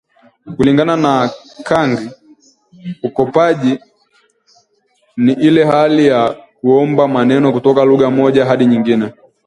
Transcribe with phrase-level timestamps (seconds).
[0.55, 1.13] Kulingana na
[1.63, 1.97] Kang
[3.03, 3.79] ukopaji
[5.17, 9.13] ni ile hali ya kuomba maneno kutoka lugha moja hadi nyingine